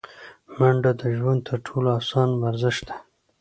منډه 0.57 0.91
د 0.99 1.01
ژوند 1.17 1.41
تر 1.49 1.57
ټولو 1.67 1.89
اسانه 1.99 2.33
ورزش 2.43 2.77
دی 2.87 2.97